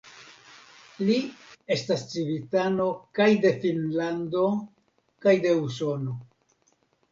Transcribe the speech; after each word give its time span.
Li 1.09 1.17
estas 1.75 2.05
civitano 2.13 2.89
kaj 3.21 3.29
de 3.45 3.53
Finnlando 3.67 4.43
kaj 5.27 5.37
de 5.47 5.55
Usono. 5.69 6.19